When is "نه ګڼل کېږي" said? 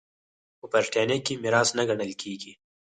1.77-2.51